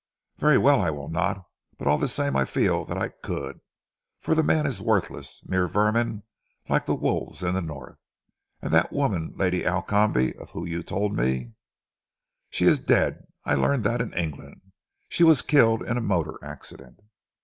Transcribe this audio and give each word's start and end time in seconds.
"Very 0.39 0.57
well, 0.57 0.81
I 0.81 0.89
will 0.89 1.09
not. 1.09 1.45
But 1.77 1.87
all 1.87 1.99
the 1.99 2.07
same 2.07 2.35
I 2.35 2.43
feel 2.43 2.85
that 2.85 2.97
I 2.97 3.09
could, 3.09 3.61
for 4.19 4.33
the 4.33 4.41
man 4.41 4.65
is 4.65 4.81
worthless, 4.81 5.43
mere 5.45 5.67
vermin 5.67 6.23
like 6.67 6.87
the 6.87 6.95
wolves 6.95 7.43
in 7.43 7.53
the 7.53 7.61
North. 7.61 8.03
And 8.63 8.73
that 8.73 8.91
woman 8.91 9.33
Lady 9.35 9.63
Alcombe, 9.63 10.33
of 10.39 10.49
whom 10.53 10.65
you 10.65 10.81
told 10.81 11.13
me" 11.13 11.53
"She 12.49 12.65
is 12.65 12.79
dead! 12.79 13.27
I 13.45 13.53
learned 13.53 13.83
that 13.83 14.01
in 14.01 14.11
England. 14.15 14.71
She 15.07 15.23
was 15.23 15.43
killed 15.43 15.83
in 15.83 15.97
a 15.97 16.01
motor 16.01 16.39
accident." 16.43 16.99